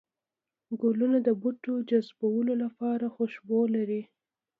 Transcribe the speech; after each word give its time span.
گلونه 0.81 1.17
د 1.27 1.29
بوټو 1.41 1.73
جذبولو 1.89 2.53
لپاره 2.63 3.05
خوشبو 3.15 3.59
لري 3.75 4.01